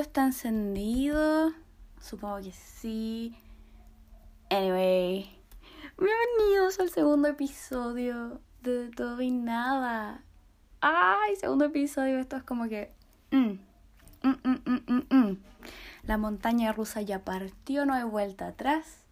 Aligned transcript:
está 0.00 0.24
encendido. 0.24 1.52
Supongo 2.00 2.40
que 2.42 2.52
sí. 2.52 3.34
Anyway, 4.50 5.40
bienvenidos 5.98 6.78
al 6.80 6.90
segundo 6.90 7.28
episodio 7.28 8.40
de 8.62 8.90
Todo 8.90 9.20
y 9.22 9.30
Nada. 9.30 10.22
Ay, 10.80 11.36
segundo 11.36 11.64
episodio, 11.64 12.18
esto 12.18 12.36
es 12.36 12.42
como 12.42 12.68
que... 12.68 12.92
Mm, 13.30 13.58
mm, 14.22 15.06
mm, 15.10 15.36
La 16.04 16.18
montaña 16.18 16.72
rusa 16.72 17.00
ya 17.00 17.24
partió, 17.24 17.86
no 17.86 17.94
hay 17.94 18.04
vuelta 18.04 18.48
atrás. 18.48 19.04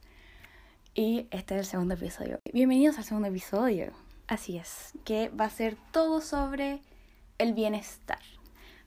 Y 0.94 1.26
este 1.30 1.54
es 1.54 1.60
el 1.60 1.66
segundo 1.66 1.94
episodio. 1.94 2.40
Bienvenidos 2.52 2.98
al 2.98 3.04
segundo 3.04 3.28
episodio. 3.28 3.92
Así 4.28 4.58
es, 4.58 4.92
que 5.04 5.30
va 5.30 5.46
a 5.46 5.50
ser 5.50 5.76
todo 5.92 6.20
sobre 6.20 6.80
el 7.38 7.54
bienestar. 7.54 8.20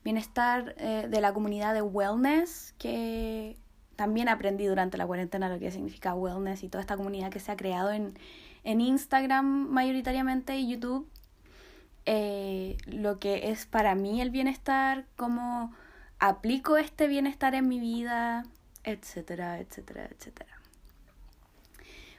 Bienestar 0.08 0.74
eh, 0.78 1.08
de 1.10 1.20
la 1.20 1.34
comunidad 1.34 1.74
de 1.74 1.82
wellness, 1.82 2.74
que 2.78 3.58
también 3.98 4.30
aprendí 4.30 4.66
durante 4.66 4.98
la 4.98 5.06
cuarentena 5.06 5.50
lo 5.50 5.60
que 5.60 5.70
significa 5.70 6.14
wellness 6.14 6.64
y 6.64 6.70
toda 6.70 6.82
esta 6.82 6.96
comunidad 6.96 7.30
que 7.30 7.42
se 7.42 7.52
ha 7.52 7.58
creado 7.58 7.92
en, 7.92 8.18
en 8.64 8.80
Instagram 8.80 9.68
mayoritariamente 9.70 10.56
y 10.56 10.70
YouTube. 10.70 11.10
Eh, 12.06 12.78
lo 12.86 13.20
que 13.20 13.52
es 13.52 13.66
para 13.66 13.96
mí 13.96 14.22
el 14.22 14.30
bienestar, 14.30 15.04
cómo 15.18 15.74
aplico 16.20 16.78
este 16.78 17.10
bienestar 17.10 17.54
en 17.54 17.68
mi 17.68 17.82
vida, 17.82 18.46
etcétera, 18.86 19.60
etcétera, 19.60 20.08
etcétera. 20.10 20.62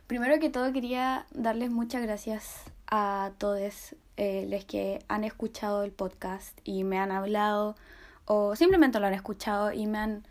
Primero 0.06 0.38
que 0.38 0.50
todo 0.50 0.74
quería 0.74 1.24
darles 1.30 1.70
muchas 1.70 2.02
gracias 2.02 2.64
a 2.86 3.32
todos 3.38 3.94
eh, 4.18 4.48
los 4.50 4.64
que 4.64 4.98
han 5.06 5.22
escuchado 5.22 5.84
el 5.84 5.92
podcast 5.92 6.58
y 6.64 6.82
me 6.82 6.98
han 6.98 7.12
hablado 7.12 7.76
o 8.24 8.56
simplemente 8.56 8.98
lo 8.98 9.06
han 9.06 9.14
escuchado 9.14 9.72
y 9.72 9.86
me 9.86 9.98
han 9.98 10.26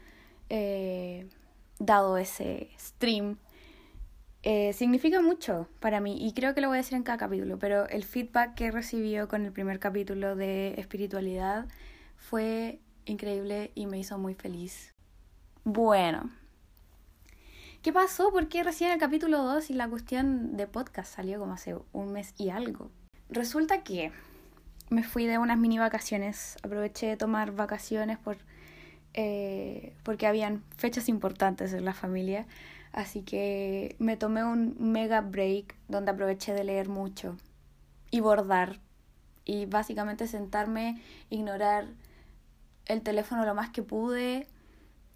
eh, 0.49 1.30
dado 1.80 2.17
ese 2.17 2.69
stream. 2.77 3.38
Eh, 4.43 4.73
significa 4.73 5.21
mucho 5.21 5.69
para 5.80 6.02
mí 6.02 6.17
y 6.19 6.33
creo 6.33 6.53
que 6.53 6.59
lo 6.59 6.67
voy 6.67 6.75
a 6.75 6.81
decir 6.81 6.95
en 6.97 7.03
cada 7.03 7.17
capítulo, 7.17 7.58
pero 7.59 7.88
el 7.88 8.03
feedback 8.03 8.55
que 8.55 8.71
recibió 8.71 9.30
con 9.30 9.45
el 9.45 9.53
primer 9.53 9.80
capítulo 9.80 10.35
de 10.35 10.73
espiritualidad 10.77 11.65
fue 12.17 12.81
increíble 13.05 13.71
y 13.73 13.88
me 13.88 13.99
hizo 13.99 14.17
muy 14.17 14.33
feliz. 14.33 14.91
Bueno, 15.63 16.30
¿Qué 17.81 17.93
pasó? 17.93 18.33
¿Por 18.33 18.49
qué 18.49 18.63
recién 18.63 18.91
el 18.91 18.99
capítulo 18.99 19.43
2 19.43 19.69
y 19.69 19.73
la 19.73 19.88
cuestión 19.88 20.58
de 20.58 20.67
podcast 20.67 21.15
salió 21.15 21.39
como 21.39 21.53
hace 21.53 21.77
un 21.93 22.11
mes 22.11 22.33
y 22.38 22.49
algo? 22.49 22.91
Resulta 23.30 23.83
que 23.83 24.11
me 24.89 25.03
fui 25.03 25.25
de 25.25 25.38
unas 25.38 25.58
mini 25.58 25.78
vacaciones, 25.78 26.58
aproveché 26.64 27.08
de 27.08 27.17
tomar 27.17 27.52
vacaciones 27.52 28.17
por, 28.17 28.38
eh, 29.14 29.94
porque 30.03 30.28
habían 30.28 30.64
fechas 30.78 31.09
importantes 31.09 31.73
en 31.73 31.83
la 31.83 31.94
familia, 31.94 32.48
así 32.94 33.23
que 33.23 33.95
me 34.00 34.16
tomé 34.16 34.45
un 34.45 34.75
mega 34.80 35.20
break 35.22 35.75
donde 35.89 36.11
aproveché 36.11 36.53
de 36.53 36.64
leer 36.64 36.88
mucho 36.88 37.36
y 38.11 38.22
bordar 38.22 38.80
y 39.44 39.66
básicamente 39.66 40.28
sentarme, 40.28 41.02
ignorar 41.30 41.88
el 42.86 43.02
teléfono 43.02 43.45
lo 43.45 43.55
más 43.55 43.70
que 43.72 43.83
pude 43.83 44.48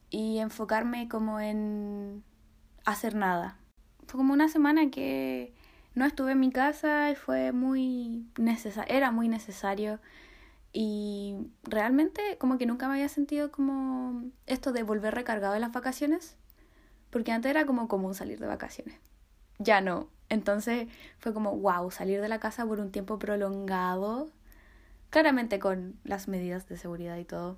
y 0.10 0.40
enfocarme 0.40 1.08
como 1.08 1.40
en 1.40 2.24
hacer 2.84 3.16
nada. 3.16 3.58
Fue 4.08 4.18
como 4.18 4.34
una 4.34 4.50
semana 4.50 4.90
que 4.90 5.54
no 5.94 6.06
estuve 6.06 6.32
en 6.32 6.40
mi 6.40 6.52
casa 6.52 7.12
y 7.12 7.16
fue 7.16 7.52
muy 7.52 8.26
era 8.88 9.12
muy 9.12 9.28
necesario 9.28 10.00
y 10.74 11.36
realmente 11.64 12.38
como 12.38 12.58
que 12.58 12.66
nunca 12.66 12.88
me 12.88 12.94
había 12.94 13.10
sentido 13.10 13.52
como 13.52 14.24
esto 14.48 14.72
de 14.72 14.84
volver 14.84 15.14
recargado 15.14 15.56
en 15.56 15.62
las 15.62 15.74
vacaciones, 15.74 16.38
porque 17.10 17.32
antes 17.32 17.50
era 17.50 17.66
como 17.66 17.88
común 17.88 18.16
salir 18.16 18.40
de 18.40 18.48
vacaciones. 18.48 18.98
Ya 19.60 19.82
no. 19.82 20.08
Entonces 20.30 20.88
fue 21.20 21.34
como, 21.34 21.58
wow, 21.58 21.92
salir 21.92 22.22
de 22.22 22.30
la 22.30 22.40
casa 22.40 22.66
por 22.66 22.80
un 22.80 22.92
tiempo 22.92 23.20
prolongado, 23.20 24.32
claramente 25.10 25.60
con 25.60 26.00
las 26.06 26.30
medidas 26.30 26.68
de 26.70 26.78
seguridad 26.78 27.18
y 27.18 27.26
todo. 27.26 27.58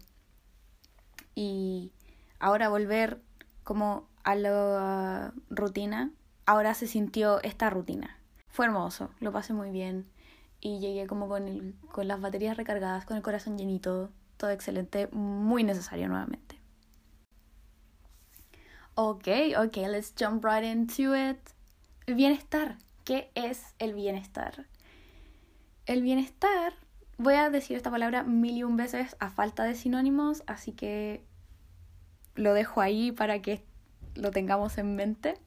Y 1.35 1.91
ahora 2.39 2.69
volver 2.69 3.21
como 3.63 4.07
a 4.23 4.33
la 4.33 5.33
rutina, 5.51 6.11
ahora 6.47 6.73
se 6.73 6.87
sintió 6.87 7.43
esta 7.43 7.69
rutina. 7.69 8.17
Fue 8.53 8.67
hermoso, 8.67 9.09
lo 9.19 9.31
pasé 9.31 9.51
muy 9.51 9.71
bien 9.71 10.05
y 10.61 10.77
llegué 10.77 11.07
como 11.07 11.27
con, 11.27 11.47
el, 11.47 11.73
con 11.91 12.07
las 12.07 12.21
baterías 12.21 12.55
recargadas, 12.55 13.03
con 13.03 13.17
el 13.17 13.23
corazón 13.23 13.57
llenito, 13.57 14.11
todo 14.37 14.51
excelente, 14.51 15.07
muy 15.11 15.63
necesario 15.63 16.07
nuevamente. 16.07 16.59
Ok, 18.93 19.27
ok, 19.57 19.77
let's 19.87 20.13
jump 20.15 20.45
right 20.45 20.63
into 20.63 21.15
it. 21.15 21.39
Bienestar. 22.05 22.77
¿Qué 23.05 23.31
es 23.33 23.73
el 23.79 23.95
bienestar? 23.95 24.67
El 25.87 26.03
bienestar, 26.03 26.73
voy 27.17 27.33
a 27.33 27.49
decir 27.49 27.75
esta 27.75 27.89
palabra 27.89 28.21
mil 28.21 28.55
y 28.55 28.63
un 28.63 28.77
veces 28.77 29.15
a 29.19 29.31
falta 29.31 29.63
de 29.63 29.73
sinónimos, 29.73 30.43
así 30.45 30.73
que 30.73 31.25
lo 32.35 32.53
dejo 32.53 32.81
ahí 32.81 33.11
para 33.11 33.41
que 33.41 33.65
lo 34.13 34.29
tengamos 34.29 34.77
en 34.77 34.95
mente. 34.95 35.39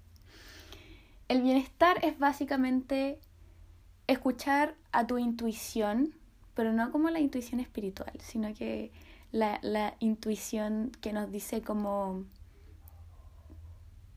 El 1.28 1.42
bienestar 1.42 1.98
es 2.04 2.18
básicamente 2.18 3.18
escuchar 4.06 4.74
a 4.92 5.06
tu 5.06 5.18
intuición, 5.18 6.14
pero 6.54 6.72
no 6.72 6.92
como 6.92 7.10
la 7.10 7.20
intuición 7.20 7.60
espiritual, 7.60 8.12
sino 8.20 8.54
que 8.54 8.92
la, 9.32 9.58
la 9.62 9.94
intuición 9.98 10.92
que 11.00 11.12
nos 11.12 11.30
dice 11.30 11.62
como... 11.62 12.24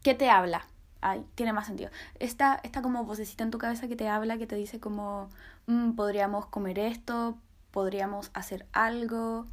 ¿Qué 0.04 0.14
te 0.14 0.30
habla? 0.30 0.66
Ay, 1.02 1.26
tiene 1.36 1.52
más 1.52 1.68
sentido. 1.68 1.90
Esta, 2.20 2.60
esta 2.64 2.82
como 2.82 3.04
vocecita 3.04 3.44
en 3.44 3.52
tu 3.52 3.58
cabeza 3.58 3.88
que 3.88 3.96
te 3.96 4.08
habla, 4.08 4.38
que 4.38 4.48
te 4.48 4.56
dice 4.56 4.80
como, 4.80 5.30
mm, 5.68 5.92
podríamos 5.92 6.46
comer 6.46 6.80
esto, 6.80 7.38
podríamos 7.72 8.32
hacer 8.34 8.66
algo, 8.72 9.46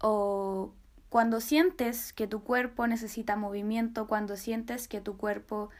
o 0.00 0.72
cuando 1.08 1.40
sientes 1.40 2.12
que 2.12 2.26
tu 2.26 2.42
cuerpo 2.42 2.86
necesita 2.86 3.36
movimiento, 3.36 4.06
cuando 4.06 4.36
sientes 4.36 4.88
que 4.88 5.00
tu 5.00 5.16
cuerpo 5.16 5.70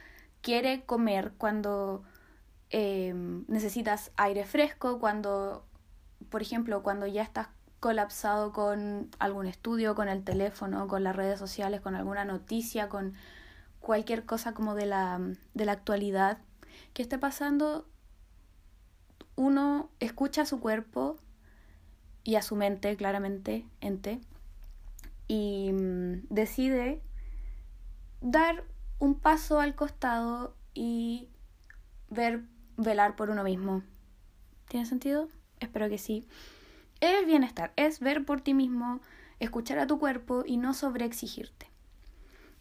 quiere 0.43 0.85
comer, 0.85 1.33
cuando 1.39 2.03
em, 2.71 3.45
necesitas 3.49 4.13
aire 4.17 4.45
fresco, 4.45 4.99
cuando, 4.99 5.67
por 6.31 6.43
ejemplo, 6.43 6.83
cuando 6.83 7.07
ya 7.07 7.23
estás 7.23 7.49
colapsado 7.81 8.53
con 8.53 9.11
algún 9.19 9.47
estudio, 9.47 9.95
con 9.95 10.09
el 10.09 10.23
teléfono, 10.23 10.87
con 10.87 11.03
las 11.03 11.17
redes 11.17 11.39
sociales, 11.39 11.81
con 11.81 11.95
alguna 11.95 12.25
noticia, 12.25 12.89
con 12.89 13.15
cualquier 13.81 14.27
cosa 14.27 14.53
como 14.53 14.75
de 14.75 14.87
la, 14.87 15.21
de 15.55 15.65
la 15.65 15.73
actualidad 15.73 16.39
que 16.93 17.03
esté 17.03 17.19
pasando, 17.19 17.87
uno 19.37 19.91
escucha 20.01 20.43
a 20.43 20.47
su 20.47 20.61
cuerpo 20.61 21.17
y 22.23 22.37
a 22.37 22.43
su 22.43 22.57
mente, 22.57 22.95
claramente, 22.97 23.67
ente, 23.81 24.21
y 25.27 25.73
mm, 25.73 26.27
decide 26.29 27.01
dar 28.21 28.65
un 29.01 29.15
paso 29.19 29.59
al 29.59 29.75
costado 29.75 30.55
y 30.75 31.29
ver, 32.11 32.45
velar 32.77 33.17
por 33.17 33.31
uno 33.31 33.43
mismo. 33.43 33.83
¿Tiene 34.69 34.87
sentido? 34.87 35.29
Espero 35.59 35.89
que 35.89 35.99
sí. 35.99 36.29
Es 37.01 37.27
bienestar, 37.27 37.73
es 37.77 37.99
ver 37.99 38.25
por 38.25 38.43
ti 38.43 38.55
mismo, 38.55 39.01
escuchar 39.41 39.79
a 39.79 39.87
tu 39.87 39.99
cuerpo 39.99 40.45
y 40.47 40.59
no 40.59 40.75
sobreexigirte. 40.75 41.71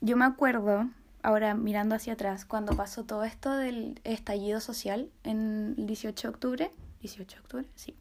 Yo 0.02 0.16
me 0.16 0.24
acuerdo, 0.26 0.90
ahora 1.22 1.56
mirando 1.56 1.94
hacia 1.96 2.14
atrás, 2.14 2.46
cuando 2.46 2.76
pasó 2.76 3.04
todo 3.04 3.26
esto 3.26 3.52
del 3.52 4.00
estallido 4.06 4.62
social 4.62 5.12
en 5.24 5.76
el 5.78 5.86
18 5.86 6.28
de 6.28 6.34
octubre, 6.34 6.72
18 7.02 7.36
de 7.36 7.42
octubre, 7.42 7.68
sí. 7.76 7.98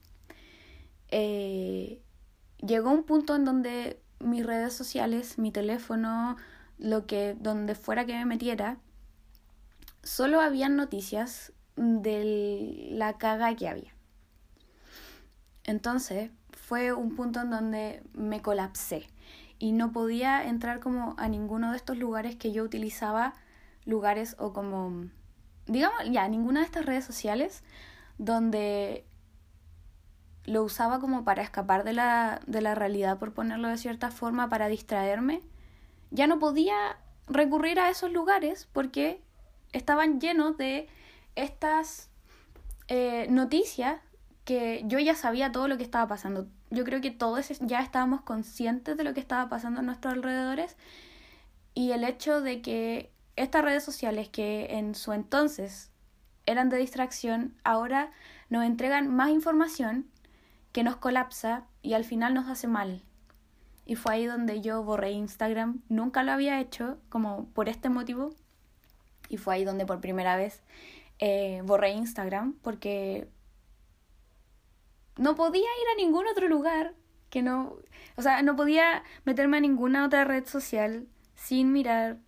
Eh, 1.10 2.00
llegó 2.58 2.92
un 2.92 3.02
punto 3.02 3.34
en 3.34 3.44
donde 3.44 4.00
mis 4.20 4.46
redes 4.46 4.74
sociales, 4.74 5.38
mi 5.38 5.50
teléfono, 5.50 6.36
lo 6.78 7.06
que, 7.06 7.36
donde 7.38 7.74
fuera 7.74 8.06
que 8.06 8.14
me 8.14 8.24
metiera, 8.24 8.78
solo 10.02 10.40
habían 10.40 10.76
noticias 10.76 11.52
de 11.76 12.88
la 12.90 13.18
caga 13.18 13.54
que 13.54 13.68
había. 13.68 13.94
Entonces 15.64 16.30
fue 16.52 16.92
un 16.92 17.14
punto 17.14 17.40
en 17.40 17.50
donde 17.50 18.02
me 18.14 18.40
colapsé 18.40 19.06
y 19.58 19.72
no 19.72 19.92
podía 19.92 20.46
entrar 20.46 20.80
como 20.80 21.14
a 21.18 21.28
ninguno 21.28 21.70
de 21.70 21.76
estos 21.76 21.98
lugares 21.98 22.36
que 22.36 22.52
yo 22.52 22.62
utilizaba, 22.62 23.34
lugares 23.84 24.36
o 24.38 24.52
como, 24.52 25.06
digamos, 25.66 25.98
ya, 26.10 26.28
ninguna 26.28 26.60
de 26.60 26.66
estas 26.66 26.86
redes 26.86 27.04
sociales 27.04 27.62
donde 28.18 29.04
lo 30.44 30.62
usaba 30.62 31.00
como 31.00 31.24
para 31.24 31.42
escapar 31.42 31.84
de 31.84 31.92
la, 31.92 32.40
de 32.46 32.62
la 32.62 32.74
realidad, 32.74 33.18
por 33.18 33.32
ponerlo 33.32 33.68
de 33.68 33.76
cierta 33.76 34.10
forma, 34.10 34.48
para 34.48 34.68
distraerme, 34.68 35.42
ya 36.10 36.26
no 36.26 36.38
podía 36.38 36.98
recurrir 37.26 37.78
a 37.80 37.90
esos 37.90 38.10
lugares 38.12 38.68
porque 38.72 39.22
estaban 39.72 40.20
llenos 40.20 40.56
de 40.56 40.88
estas 41.34 42.10
eh, 42.88 43.26
noticias 43.30 44.00
que 44.44 44.82
yo 44.86 44.98
ya 44.98 45.14
sabía 45.14 45.52
todo 45.52 45.68
lo 45.68 45.76
que 45.76 45.82
estaba 45.82 46.06
pasando. 46.08 46.46
Yo 46.70 46.84
creo 46.84 47.00
que 47.00 47.10
todos 47.10 47.48
ya 47.60 47.80
estábamos 47.80 48.22
conscientes 48.22 48.96
de 48.96 49.04
lo 49.04 49.14
que 49.14 49.20
estaba 49.20 49.48
pasando 49.48 49.80
a 49.80 49.82
nuestros 49.82 50.14
alrededores 50.14 50.76
y 51.74 51.92
el 51.92 52.04
hecho 52.04 52.40
de 52.40 52.62
que 52.62 53.12
estas 53.36 53.62
redes 53.62 53.84
sociales 53.84 54.28
que 54.28 54.78
en 54.78 54.94
su 54.94 55.12
entonces 55.12 55.90
eran 56.46 56.70
de 56.70 56.78
distracción, 56.78 57.54
ahora 57.62 58.10
nos 58.48 58.64
entregan 58.64 59.14
más 59.14 59.30
información 59.30 60.06
que 60.72 60.82
nos 60.82 60.96
colapsa 60.96 61.66
y 61.82 61.92
al 61.92 62.04
final 62.04 62.34
nos 62.34 62.48
hace 62.48 62.66
mal. 62.66 63.02
Y 63.88 63.96
fue 63.96 64.12
ahí 64.12 64.26
donde 64.26 64.60
yo 64.60 64.82
borré 64.82 65.12
Instagram. 65.12 65.80
Nunca 65.88 66.22
lo 66.22 66.32
había 66.32 66.60
hecho, 66.60 66.98
como 67.08 67.48
por 67.54 67.70
este 67.70 67.88
motivo. 67.88 68.34
Y 69.30 69.38
fue 69.38 69.54
ahí 69.54 69.64
donde 69.64 69.86
por 69.86 69.98
primera 70.02 70.36
vez 70.36 70.62
eh, 71.18 71.62
borré 71.64 71.92
Instagram, 71.92 72.52
porque 72.60 73.28
no 75.16 75.34
podía 75.34 75.62
ir 75.62 75.88
a 75.94 75.96
ningún 75.96 76.26
otro 76.26 76.48
lugar 76.48 76.94
que 77.30 77.40
no. 77.40 77.76
O 78.16 78.20
sea, 78.20 78.42
no 78.42 78.56
podía 78.56 79.04
meterme 79.24 79.56
a 79.56 79.60
ninguna 79.60 80.04
otra 80.04 80.24
red 80.24 80.44
social 80.46 81.08
sin 81.34 81.72
mirar 81.72 82.18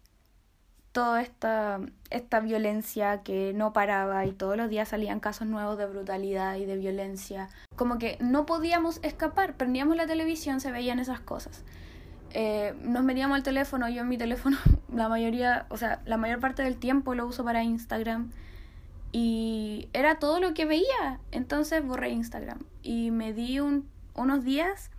toda 0.92 1.22
esta, 1.22 1.80
esta 2.10 2.40
violencia 2.40 3.22
que 3.22 3.52
no 3.54 3.72
paraba 3.72 4.26
y 4.26 4.32
todos 4.32 4.56
los 4.56 4.68
días 4.68 4.88
salían 4.88 5.20
casos 5.20 5.46
nuevos 5.46 5.78
de 5.78 5.86
brutalidad 5.86 6.56
y 6.56 6.66
de 6.66 6.76
violencia. 6.76 7.48
Como 7.76 7.98
que 7.98 8.18
no 8.20 8.46
podíamos 8.46 8.98
escapar, 9.02 9.54
prendíamos 9.54 9.96
la 9.96 10.06
televisión, 10.06 10.60
se 10.60 10.72
veían 10.72 10.98
esas 10.98 11.20
cosas. 11.20 11.64
Eh, 12.32 12.74
nos 12.82 13.02
metíamos 13.04 13.36
al 13.36 13.42
teléfono, 13.42 13.88
yo 13.88 14.02
en 14.02 14.08
mi 14.08 14.18
teléfono 14.18 14.56
la 14.94 15.08
mayoría, 15.08 15.66
o 15.68 15.76
sea, 15.76 16.00
la 16.04 16.16
mayor 16.16 16.40
parte 16.40 16.62
del 16.62 16.76
tiempo 16.76 17.14
lo 17.14 17.26
uso 17.26 17.44
para 17.44 17.62
Instagram 17.62 18.30
y 19.12 19.88
era 19.92 20.20
todo 20.20 20.38
lo 20.38 20.54
que 20.54 20.64
veía, 20.64 21.18
entonces 21.32 21.84
borré 21.84 22.10
Instagram 22.10 22.60
y 22.82 23.10
me 23.10 23.32
di 23.32 23.58
un, 23.58 23.88
unos 24.14 24.44
días 24.44 24.90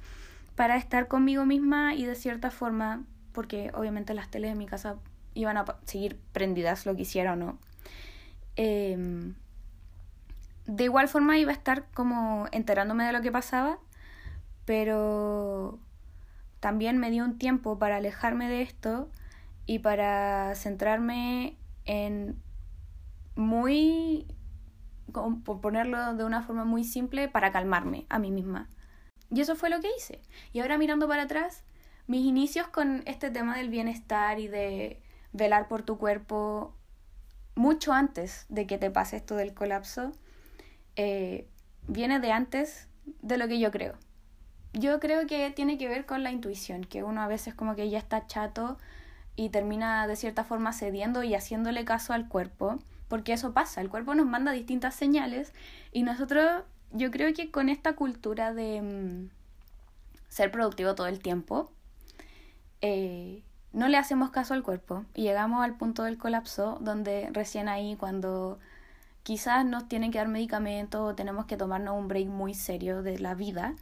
para 0.55 0.75
estar 0.75 1.07
conmigo 1.07 1.45
misma 1.45 1.95
y 1.95 2.05
de 2.05 2.15
cierta 2.15 2.51
forma, 2.51 3.03
porque 3.31 3.71
obviamente 3.73 4.13
las 4.13 4.29
teles 4.29 4.51
de 4.51 4.55
mi 4.55 4.65
casa 4.65 4.97
iban 5.33 5.57
a 5.57 5.65
seguir 5.85 6.19
prendidas 6.31 6.85
lo 6.85 6.95
que 6.95 7.03
hiciera 7.03 7.33
o 7.33 7.35
no. 7.35 7.57
Em, 8.55 9.35
de 10.65 10.83
igual 10.83 11.07
forma 11.07 11.37
iba 11.37 11.51
a 11.51 11.55
estar 11.55 11.85
como 11.93 12.47
enterándome 12.51 13.05
de 13.05 13.13
lo 13.13 13.21
que 13.21 13.31
pasaba, 13.31 13.79
pero 14.65 15.79
también 16.59 16.97
me 16.97 17.09
dio 17.09 17.23
un 17.23 17.37
tiempo 17.37 17.79
para 17.79 17.97
alejarme 17.97 18.47
de 18.47 18.61
esto 18.61 19.09
y 19.65 19.79
para 19.79 20.53
centrarme 20.55 21.57
en 21.85 22.41
muy, 23.35 24.27
por 25.43 25.61
ponerlo 25.61 26.13
de 26.15 26.23
una 26.23 26.43
forma 26.43 26.65
muy 26.65 26.83
simple, 26.83 27.27
para 27.27 27.51
calmarme 27.51 28.05
a 28.09 28.19
mí 28.19 28.31
misma. 28.31 28.69
Y 29.29 29.41
eso 29.41 29.55
fue 29.55 29.69
lo 29.69 29.79
que 29.79 29.89
hice. 29.97 30.21
Y 30.53 30.59
ahora 30.59 30.77
mirando 30.77 31.07
para 31.07 31.23
atrás, 31.23 31.63
mis 32.07 32.25
inicios 32.25 32.67
con 32.67 33.03
este 33.05 33.31
tema 33.31 33.57
del 33.57 33.69
bienestar 33.69 34.39
y 34.39 34.47
de 34.47 35.01
velar 35.33 35.67
por 35.67 35.83
tu 35.83 35.97
cuerpo 35.97 36.75
mucho 37.55 37.93
antes 37.93 38.45
de 38.49 38.65
que 38.67 38.77
te 38.77 38.91
pase 38.91 39.17
esto 39.17 39.35
del 39.35 39.53
colapso, 39.53 40.11
eh, 40.95 41.47
viene 41.87 42.19
de 42.19 42.31
antes 42.31 42.87
de 43.21 43.37
lo 43.37 43.47
que 43.47 43.59
yo 43.59 43.71
creo. 43.71 43.95
Yo 44.73 44.99
creo 44.99 45.27
que 45.27 45.51
tiene 45.51 45.77
que 45.77 45.87
ver 45.87 46.05
con 46.05 46.23
la 46.23 46.31
intuición, 46.31 46.83
que 46.83 47.03
uno 47.03 47.21
a 47.21 47.27
veces 47.27 47.53
como 47.53 47.75
que 47.75 47.89
ya 47.89 47.97
está 47.97 48.25
chato 48.25 48.77
y 49.35 49.49
termina 49.49 50.07
de 50.07 50.15
cierta 50.15 50.43
forma 50.43 50.73
cediendo 50.73 51.23
y 51.23 51.35
haciéndole 51.35 51.83
caso 51.83 52.13
al 52.13 52.27
cuerpo, 52.27 52.79
porque 53.07 53.33
eso 53.33 53.53
pasa, 53.53 53.81
el 53.81 53.89
cuerpo 53.89 54.15
nos 54.15 54.25
manda 54.25 54.53
distintas 54.53 54.95
señales 54.95 55.53
y 55.91 56.03
nosotros, 56.03 56.63
yo 56.91 57.11
creo 57.11 57.33
que 57.33 57.51
con 57.51 57.67
esta 57.67 57.93
cultura 57.93 58.53
de 58.53 58.81
mm, 58.81 59.29
ser 60.29 60.51
productivo 60.51 60.95
todo 60.95 61.07
el 61.07 61.19
tiempo, 61.19 61.71
eh, 62.81 63.43
no 63.73 63.87
le 63.87 63.97
hacemos 63.97 64.31
caso 64.31 64.53
al 64.53 64.63
cuerpo 64.63 65.05
y 65.13 65.23
llegamos 65.23 65.63
al 65.63 65.77
punto 65.77 66.03
del 66.03 66.17
colapso 66.17 66.77
donde 66.81 67.29
recién 67.31 67.69
ahí 67.69 67.95
cuando 67.95 68.59
quizás 69.23 69.65
nos 69.65 69.87
tienen 69.87 70.11
que 70.11 70.17
dar 70.17 70.27
medicamentos 70.27 71.01
o 71.01 71.15
tenemos 71.15 71.45
que 71.45 71.57
tomarnos 71.57 71.97
un 71.97 72.07
break 72.07 72.27
muy 72.27 72.53
serio 72.53 73.03
de 73.03 73.19
la 73.19 73.35
vida, 73.35 73.75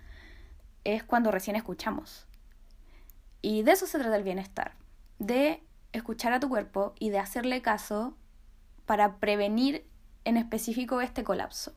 es 0.84 1.04
cuando 1.04 1.32
recién 1.32 1.56
escuchamos. 1.56 2.28
Y 3.42 3.64
de 3.64 3.72
eso 3.72 3.88
se 3.88 4.00
trata 4.00 4.16
el 4.16 4.24
bienestar, 4.24 4.74
de 5.18 5.64
escuchar 5.94 6.34
a 6.34 6.40
tu 6.40 6.50
cuerpo 6.50 6.94
y 7.00 7.10
de 7.10 7.20
hacerle 7.20 7.62
caso 7.62 8.16
para 8.86 9.18
prevenir 9.18 9.86
en 10.26 10.38
específico 10.38 11.02
este 11.02 11.24
colapso. 11.24 11.74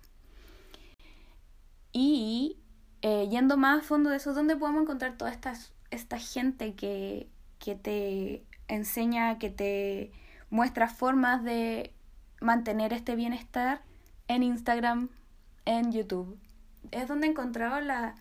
Y 1.92 2.58
eh, 3.02 3.28
yendo 3.30 3.56
más 3.56 3.80
a 3.80 3.86
fondo 3.86 4.10
de 4.10 4.16
eso, 4.16 4.34
¿dónde 4.34 4.56
podemos 4.56 4.82
encontrar 4.82 5.16
toda 5.16 5.30
esta, 5.30 5.54
esta 5.90 6.18
gente 6.18 6.74
que 6.74 7.28
que 7.62 7.76
te 7.76 8.42
enseña, 8.66 9.38
que 9.38 9.48
te 9.48 10.10
muestra 10.50 10.88
formas 10.88 11.44
de 11.44 11.94
mantener 12.40 12.92
este 12.92 13.14
bienestar 13.14 13.82
en 14.26 14.42
Instagram, 14.42 15.10
en 15.64 15.92
YouTube. 15.92 16.36
Es 16.90 17.06
donde 17.06 17.28
he 17.28 17.30
encontrado 17.30 17.80
la, 17.80 18.16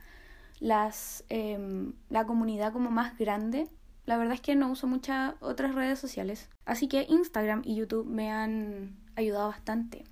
las, 0.59 1.23
em, 1.29 1.93
la 2.09 2.25
comunidad 2.25 2.71
como 2.71 2.91
más 2.91 3.17
grande. 3.17 3.67
La 4.05 4.17
verdad 4.17 4.35
es 4.35 4.41
que 4.41 4.55
no 4.55 4.69
uso 4.69 4.85
muchas 4.85 5.33
otras 5.39 5.73
redes 5.73 5.97
sociales. 5.97 6.47
Así 6.65 6.87
que 6.87 7.07
Instagram 7.09 7.63
y 7.65 7.75
YouTube 7.75 8.05
me 8.05 8.31
han 8.31 8.95
ayudado 9.15 9.47
bastante. 9.47 10.03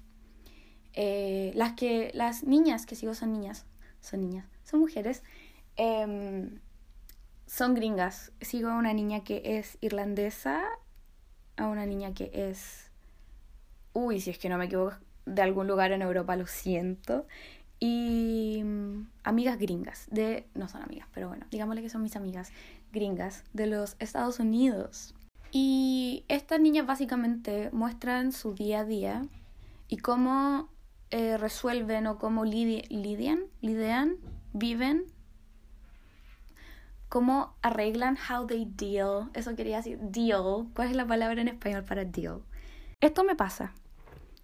Eh, 0.94 1.52
las 1.54 1.74
que 1.74 2.10
las 2.16 2.44
niñas 2.44 2.88
que 2.88 2.96
sigo 2.96 3.14
son 3.14 3.32
niñas, 3.32 3.68
son 4.02 4.22
niñas, 4.22 4.48
son 4.64 4.80
mujeres. 4.80 5.22
Em, 5.75 6.60
son 7.50 7.74
gringas. 7.74 8.31
Sigo 8.42 8.69
a 8.69 8.75
una 8.75 8.94
niña 8.94 9.24
que 9.24 9.42
es 9.57 9.78
irlandesa, 9.81 10.62
a 11.57 11.68
una 11.68 11.86
niña 11.86 12.13
que 12.13 12.30
es... 12.31 12.92
Uy, 13.92 14.22
si 14.22 14.30
es 14.30 14.38
que 14.38 14.50
no 14.50 14.57
me 14.57 14.66
equivoco, 14.66 14.96
de 15.25 15.42
algún 15.42 15.68
lugar 15.68 15.92
en 15.92 16.04
Europa, 16.04 16.36
lo 16.36 16.46
siento. 16.46 17.25
Y 17.80 18.62
mm, 18.63 19.10
amigas 19.24 19.57
gringas, 19.57 20.07
de... 20.12 20.48
No 20.54 20.68
son 20.68 20.84
amigas, 20.84 21.07
pero 21.12 21.28
bueno, 21.28 21.48
digámosle 21.50 21.81
que 21.81 21.90
son 21.90 22.04
mis 22.04 22.16
amigas 22.16 22.51
gringas 22.94 23.44
de 23.54 23.66
los 23.66 23.96
Estados 23.98 24.40
Unidos. 24.40 25.16
Y 25.51 26.25
estas 26.28 26.60
niñas 26.60 26.86
básicamente 26.86 27.72
muestran 27.72 28.31
su 28.31 28.54
día 28.54 28.81
a 28.81 28.86
día 28.86 29.25
y 29.88 29.98
cómo 29.98 30.69
eh, 31.10 31.36
resuelven 31.38 32.06
o 32.06 32.19
cómo 32.19 32.46
lidian, 32.46 33.41
lidian, 33.60 34.18
viven 34.53 35.06
cómo 37.10 37.56
arreglan 37.63 38.18
how 38.18 38.46
they 38.46 38.66
deal. 38.66 39.30
Eso 39.34 39.56
quería 39.56 39.78
decir 39.78 40.00
deal. 40.00 40.68
¿Cuál 40.75 40.89
es 40.89 40.96
la 40.96 41.08
palabra 41.08 41.42
en 41.42 41.48
español 41.50 41.84
para 41.84 42.06
deal? 42.06 42.44
Esto 43.01 43.24
me 43.24 43.36
pasa. 43.36 43.74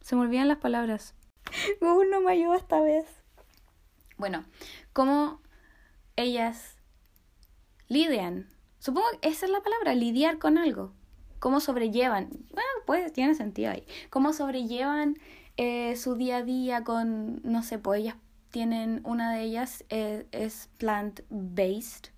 Se 0.02 0.16
me 0.16 0.24
olvidan 0.24 0.48
las 0.48 0.58
palabras. 0.58 1.14
Google 1.82 2.10
no 2.10 2.22
me 2.22 2.32
ayuda 2.32 2.58
esta 2.58 2.82
vez. 2.82 3.06
Bueno, 4.18 4.44
cómo 4.94 5.42
ellas 6.16 6.76
lidian. 7.88 8.50
Supongo 8.80 9.08
que 9.22 9.30
esa 9.30 9.46
es 9.46 9.52
la 9.52 9.62
palabra, 9.62 9.94
lidiar 9.94 10.40
con 10.40 10.58
algo. 10.58 10.94
Cómo 11.40 11.60
sobrellevan. 11.60 12.30
Bueno, 12.52 12.70
pues 12.86 13.14
tiene 13.14 13.36
sentido 13.36 13.72
ahí. 13.72 13.86
Cómo 14.10 14.34
sobrellevan 14.34 15.18
eh, 15.58 15.96
su 15.96 16.16
día 16.16 16.38
a 16.38 16.44
día 16.44 16.84
con, 16.84 17.42
no 17.44 17.62
sé, 17.62 17.78
pues 17.78 18.02
ellas 18.02 18.16
tienen, 18.50 19.02
una 19.04 19.34
de 19.34 19.42
ellas 19.42 19.84
eh, 19.90 20.28
es 20.32 20.70
plant-based 20.78 22.15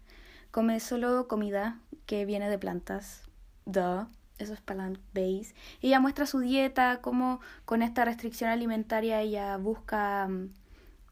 come 0.58 0.80
solo 0.80 1.28
comida 1.28 1.80
que 2.08 2.26
viene 2.26 2.50
de 2.50 2.58
plantas. 2.58 3.22
Duh. 3.68 4.08
Eso 4.40 4.54
es 4.54 4.62
plant 4.62 4.98
base. 5.14 5.54
Ella 5.84 6.00
muestra 6.00 6.26
su 6.26 6.40
dieta, 6.40 7.00
cómo 7.00 7.42
con 7.66 7.84
esta 7.84 8.06
restricción 8.06 8.50
alimentaria 8.50 9.22
ella 9.22 9.58
busca 9.58 10.28
mm, 10.28 10.50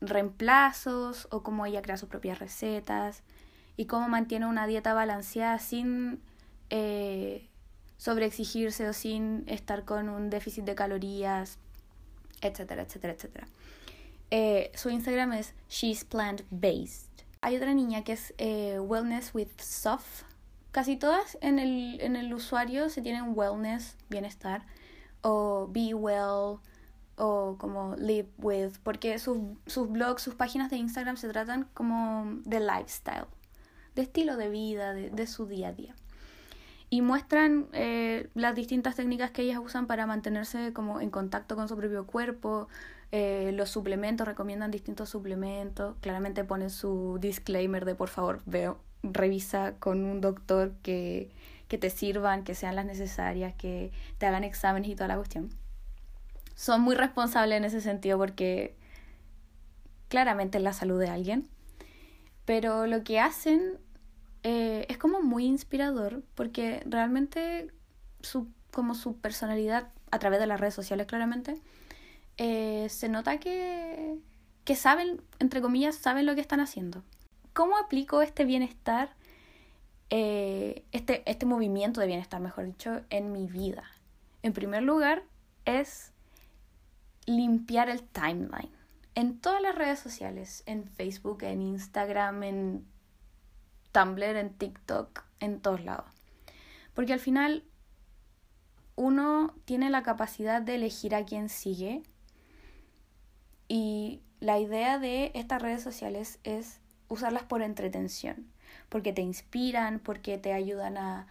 reemplazos 0.02 1.28
o 1.30 1.44
cómo 1.44 1.68
ella 1.68 1.84
crea 1.84 1.98
sus 1.98 2.10
propias 2.10 2.40
recetas 2.40 3.22
y 3.78 3.86
cómo 3.86 4.10
mantiene 4.10 4.48
una 4.48 4.66
dieta 4.66 4.96
balanceada 4.96 5.60
sin 5.60 6.24
eh, 6.72 7.48
sobreexigirse 7.98 8.90
o 8.90 8.94
sin 8.94 9.44
estar 9.46 9.86
con 9.86 10.10
un 10.10 10.32
déficit 10.32 10.64
de 10.64 10.74
calorías, 10.74 11.60
etcétera, 12.42 12.82
etcétera, 12.82 13.14
etcétera. 13.14 13.48
Eh, 14.32 14.72
su 14.74 14.90
Instagram 14.90 15.34
es 15.34 15.54
she's 15.70 16.04
plant 16.04 16.42
based 16.50 17.16
hay 17.46 17.58
otra 17.58 17.75
niña 17.75 18.04
que 18.04 18.14
es 18.14 18.34
eh, 18.40 18.80
Wellness 18.80 19.36
with 19.36 19.50
Soft. 19.60 20.24
Casi 20.72 20.98
todas 20.98 21.38
en 21.42 21.60
el, 21.60 22.02
en 22.02 22.16
el 22.16 22.34
usuario 22.34 22.90
se 22.90 23.04
tienen 23.04 23.38
wellness, 23.38 23.96
bienestar, 24.10 24.66
o 25.22 25.68
be 25.72 25.94
well, 25.94 26.58
o 27.18 27.56
como 27.60 27.96
live 27.98 28.32
with, 28.40 28.72
porque 28.82 29.20
sus, 29.20 29.38
sus 29.68 29.92
blogs, 29.92 30.24
sus 30.24 30.34
páginas 30.34 30.72
de 30.72 30.78
Instagram 30.78 31.18
se 31.18 31.30
tratan 31.30 31.68
como 31.75 32.40
de 32.46 32.62
lifestyle, 32.62 33.28
de 33.94 34.02
estilo 34.02 34.38
de 34.38 34.50
vida, 34.50 34.96
de, 34.96 35.12
de 35.12 35.28
su 35.28 35.46
día 35.46 35.68
a 35.68 35.74
día. 35.74 35.94
Y 36.90 37.04
muestran 37.04 37.68
eh, 37.74 38.32
las 38.34 38.56
distintas 38.56 38.96
técnicas 38.96 39.30
que 39.30 39.44
ellas 39.44 39.60
usan 39.64 39.86
para 39.86 40.08
mantenerse 40.08 40.74
como 40.74 41.00
en 41.00 41.12
contacto 41.12 41.56
con 41.56 41.68
su 41.68 41.78
propio 41.78 42.08
cuerpo, 42.08 42.70
Eh, 43.17 43.53
los 43.53 43.69
suplementos, 43.69 44.27
recomiendan 44.27 44.72
distintos 44.72 45.07
suplementos. 45.10 45.95
Claramente 46.01 46.43
ponen 46.43 46.69
su 46.69 47.17
disclaimer 47.22 47.86
de 47.86 47.95
por 47.95 48.10
favor, 48.10 48.41
veo, 48.45 48.81
revisa 49.03 49.75
con 49.79 50.03
un 50.03 50.19
doctor 50.19 50.74
que, 50.84 51.31
que 51.69 51.77
te 51.77 51.89
sirvan, 51.89 52.43
que 52.43 52.55
sean 52.55 52.75
las 52.75 52.86
necesarias, 52.86 53.53
que 53.55 53.93
te 54.17 54.25
hagan 54.25 54.43
exámenes 54.43 54.89
y 54.89 54.95
toda 54.95 55.07
la 55.07 55.15
cuestión. 55.15 55.50
Son 56.55 56.81
muy 56.81 56.93
responsables 56.93 57.55
en 57.55 57.63
ese 57.63 57.79
sentido 57.79 58.17
porque 58.17 58.75
claramente 60.10 60.57
es 60.57 60.63
la 60.65 60.74
salud 60.74 61.00
de 61.00 61.07
alguien. 61.07 61.48
Pero 62.43 62.86
lo 62.86 63.05
que 63.05 63.22
hacen 63.22 63.77
eh, 64.43 64.88
es 64.89 64.98
como 64.98 65.22
muy 65.22 65.45
inspirador 65.45 66.22
porque 66.36 66.84
realmente 66.86 67.72
su, 68.19 68.50
como 68.72 68.93
su 68.93 69.15
personalidad 69.15 69.88
a 70.12 70.19
través 70.19 70.41
de 70.41 70.48
las 70.48 70.60
redes 70.60 70.74
sociales 70.74 71.07
claramente 71.07 71.62
eh, 72.38 72.88
se 72.89 73.10
nota 73.10 73.39
que, 73.39 74.18
que 74.63 74.75
saben, 74.75 75.22
entre 75.39 75.62
comillas, 75.62 75.96
saben 75.96 76.25
lo 76.25 76.36
que 76.36 76.42
están 76.42 76.60
haciendo. 76.60 77.04
¿Cómo 77.54 77.77
aplico 77.77 78.22
este 78.22 78.46
bienestar, 78.46 79.15
eh, 80.10 80.84
este, 80.92 81.30
este 81.30 81.46
movimiento 81.46 82.01
de 82.01 82.08
bienestar, 82.08 82.42
mejor 82.42 82.65
dicho, 82.65 83.01
en 83.10 83.32
mi 83.32 83.48
vida? 83.48 83.84
En 84.44 84.54
primer 84.54 84.84
lugar, 84.84 85.24
es 85.63 86.12
limpiar 87.25 87.89
el 87.89 88.04
timeline. 88.04 88.72
En 89.15 89.39
todas 89.39 89.62
las 89.62 89.75
redes 89.75 90.00
sociales, 90.00 90.63
en 90.65 90.84
Facebook, 90.84 91.44
en 91.44 91.62
Instagram, 91.62 92.44
en 92.44 92.86
Tumblr, 93.92 94.36
en 94.36 94.54
TikTok, 94.54 95.24
en 95.39 95.62
todos 95.62 95.84
lados. 95.86 96.12
Porque 96.94 97.13
al 97.13 97.20
final 97.20 97.63
uno 98.96 99.54
tiene 99.65 99.89
la 99.89 100.04
capacidad 100.04 100.62
de 100.62 100.75
elegir 100.75 101.15
a 101.15 101.25
quién 101.25 101.50
sigue 101.50 102.04
y 103.67 104.22
la 104.39 104.60
idea 104.60 105.00
de 105.00 105.31
estas 105.34 105.62
redes 105.62 105.81
sociales 105.81 106.39
es 106.43 106.79
usarlas 107.07 107.43
por 107.43 107.62
entretención, 107.62 108.48
porque 108.89 109.13
te 109.13 109.22
inspiran, 109.22 110.00
porque 110.00 110.38
te 110.38 110.53
ayudan 110.53 110.98
a, 110.98 111.27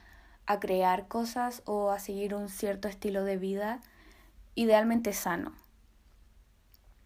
a 0.47 0.61
crear 0.61 1.09
cosas 1.09 1.63
o 1.65 1.91
a 1.91 1.99
seguir 1.99 2.35
un 2.35 2.49
cierto 2.49 2.89
estilo 2.89 3.25
de 3.25 3.37
vida 3.37 3.81
idealmente 4.55 5.13
sano. 5.13 5.53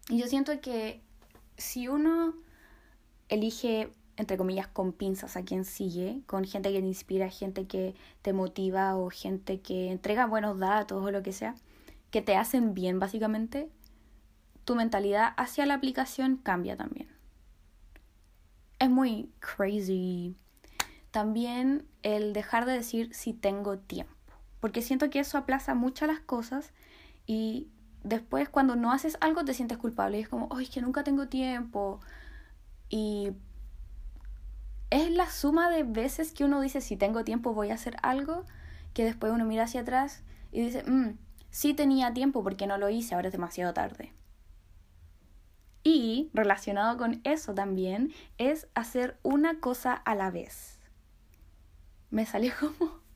Y 0.09 0.19
yo 0.19 0.27
siento 0.27 0.59
que 0.61 1.01
si 1.57 1.87
uno 1.87 2.33
elige 3.27 3.91
entre 4.19 4.35
comillas, 4.35 4.67
con 4.67 4.91
pinzas 4.91 5.37
a 5.37 5.43
quien 5.43 5.63
sigue, 5.63 6.21
con 6.25 6.43
gente 6.43 6.73
que 6.73 6.81
te 6.81 6.85
inspira, 6.85 7.29
gente 7.29 7.67
que 7.67 7.95
te 8.21 8.33
motiva 8.33 8.97
o 8.97 9.09
gente 9.09 9.61
que 9.61 9.91
entrega 9.91 10.25
buenos 10.25 10.59
datos 10.59 11.01
o 11.01 11.09
lo 11.09 11.23
que 11.23 11.31
sea, 11.31 11.55
que 12.11 12.21
te 12.21 12.35
hacen 12.35 12.73
bien 12.73 12.99
básicamente, 12.99 13.69
tu 14.69 14.75
mentalidad 14.75 15.33
hacia 15.35 15.65
la 15.65 15.73
aplicación 15.73 16.37
cambia 16.37 16.77
también. 16.77 17.07
Es 18.77 18.87
muy 18.87 19.31
crazy. 19.39 20.35
También 21.09 21.87
el 22.03 22.33
dejar 22.33 22.67
de 22.67 22.73
decir 22.73 23.11
si 23.11 23.33
tengo 23.33 23.79
tiempo, 23.79 24.13
porque 24.59 24.83
siento 24.83 25.09
que 25.09 25.21
eso 25.21 25.39
aplaza 25.39 25.73
mucho 25.73 26.05
las 26.05 26.19
cosas 26.19 26.71
y 27.25 27.67
después 28.03 28.47
cuando 28.47 28.75
no 28.75 28.91
haces 28.91 29.17
algo 29.21 29.43
te 29.43 29.55
sientes 29.55 29.79
culpable 29.79 30.19
y 30.19 30.21
es 30.21 30.29
como, 30.29 30.47
ay, 30.55 30.65
es 30.65 30.69
que 30.69 30.83
nunca 30.83 31.03
tengo 31.03 31.27
tiempo. 31.27 31.99
Y 32.89 33.31
es 34.91 35.09
la 35.09 35.31
suma 35.31 35.71
de 35.71 35.81
veces 35.81 36.31
que 36.31 36.43
uno 36.43 36.61
dice, 36.61 36.79
si 36.79 36.95
tengo 36.95 37.23
tiempo 37.23 37.55
voy 37.55 37.71
a 37.71 37.73
hacer 37.73 37.97
algo, 38.03 38.45
que 38.93 39.03
después 39.03 39.33
uno 39.33 39.45
mira 39.45 39.63
hacia 39.63 39.81
atrás 39.81 40.21
y 40.51 40.61
dice, 40.61 40.83
mm, 40.83 41.17
sí 41.49 41.73
tenía 41.73 42.13
tiempo 42.13 42.43
porque 42.43 42.67
no 42.67 42.77
lo 42.77 42.89
hice, 42.89 43.15
ahora 43.15 43.29
es 43.29 43.33
demasiado 43.33 43.73
tarde. 43.73 44.13
Y 45.83 46.29
relacionado 46.33 46.97
con 46.97 47.21
eso 47.23 47.53
también 47.53 48.13
es 48.37 48.67
hacer 48.75 49.17
una 49.23 49.59
cosa 49.59 49.93
a 49.93 50.15
la 50.15 50.31
vez. 50.31 50.79
Me 52.09 52.25
salió 52.25 52.53
como... 52.59 52.99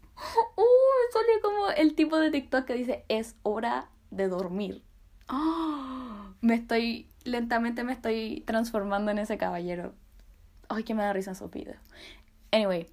Uh, 0.56 0.62
me 0.62 1.12
salió 1.12 1.42
como 1.42 1.70
el 1.72 1.96
tipo 1.96 2.18
de 2.18 2.30
TikTok 2.30 2.66
que 2.66 2.76
dice, 2.76 3.04
es 3.10 3.36
hora 3.42 3.90
de 4.12 4.28
dormir. 4.28 4.84
Me 6.42 6.54
estoy, 6.56 7.10
lentamente 7.24 7.84
me 7.84 7.94
estoy 7.94 8.44
transformando 8.46 9.12
en 9.12 9.18
ese 9.18 9.38
caballero. 9.38 9.96
Ay, 10.68 10.84
que 10.84 10.94
me 10.94 11.04
da 11.04 11.14
risa 11.14 11.32
esos 11.32 11.50
videos. 11.50 11.80
Anyway, 12.52 12.88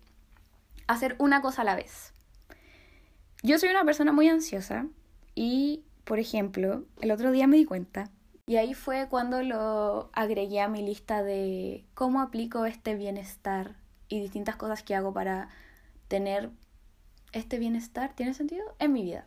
hacer 0.87 1.17
una 1.19 1.43
cosa 1.43 1.63
a 1.63 1.65
la 1.65 1.75
vez. 1.75 2.15
Yo 3.43 3.59
soy 3.59 3.71
una 3.71 3.85
persona 3.85 4.13
muy 4.13 4.29
ansiosa 4.29 4.87
y, 5.35 5.83
por 6.05 6.21
ejemplo, 6.21 6.85
el 7.01 7.11
otro 7.11 7.33
día 7.33 7.47
me 7.47 7.57
di 7.57 7.65
cuenta 7.65 8.09
y 8.51 8.57
ahí 8.57 8.75
fue 8.75 9.07
cuando 9.09 9.45
lo 9.45 10.11
agregué 10.13 10.61
a 10.61 10.67
mi 10.67 10.83
lista 10.83 11.23
de 11.23 11.87
cómo 11.95 12.21
aplico 12.21 12.65
este 12.65 12.97
bienestar 12.97 13.77
y 14.09 14.21
distintas 14.21 14.57
cosas 14.57 14.83
que 14.83 14.97
hago 14.97 15.13
para 15.13 15.51
tener 16.09 16.51
este 17.31 17.61
bienestar, 17.61 18.13
¿tiene 18.17 18.35
sentido? 18.35 18.65
En 18.81 18.93
mi 18.93 19.05
vida. 19.05 19.25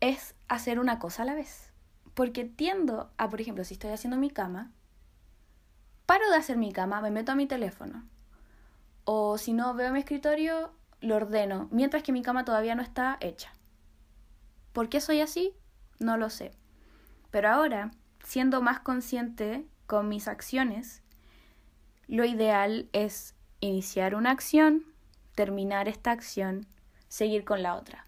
Es 0.00 0.34
hacer 0.48 0.80
una 0.80 0.98
cosa 0.98 1.22
a 1.22 1.26
la 1.26 1.36
vez. 1.36 1.70
Porque 2.14 2.44
tiendo 2.44 3.12
a, 3.18 3.28
por 3.28 3.40
ejemplo, 3.40 3.62
si 3.62 3.74
estoy 3.74 3.92
haciendo 3.92 4.16
mi 4.16 4.30
cama, 4.30 4.72
paro 6.04 6.28
de 6.28 6.38
hacer 6.38 6.56
mi 6.56 6.72
cama, 6.72 7.00
me 7.02 7.12
meto 7.12 7.30
a 7.30 7.36
mi 7.36 7.46
teléfono. 7.46 8.04
O 9.04 9.38
si 9.38 9.52
no 9.52 9.74
veo 9.74 9.92
mi 9.92 10.00
escritorio, 10.00 10.72
lo 11.00 11.14
ordeno, 11.14 11.68
mientras 11.70 12.02
que 12.02 12.10
mi 12.10 12.22
cama 12.22 12.44
todavía 12.44 12.74
no 12.74 12.82
está 12.82 13.16
hecha. 13.20 13.52
¿Por 14.72 14.88
qué 14.88 15.00
soy 15.00 15.20
así? 15.20 15.54
No 16.00 16.16
lo 16.16 16.30
sé. 16.30 16.60
Pero 17.32 17.48
ahora, 17.48 17.90
siendo 18.22 18.62
más 18.62 18.78
consciente 18.78 19.66
con 19.86 20.08
mis 20.08 20.28
acciones, 20.28 21.02
lo 22.06 22.24
ideal 22.24 22.88
es 22.92 23.34
iniciar 23.58 24.14
una 24.14 24.30
acción, 24.30 24.84
terminar 25.34 25.88
esta 25.88 26.12
acción, 26.12 26.66
seguir 27.08 27.44
con 27.44 27.62
la 27.62 27.74
otra. 27.74 28.06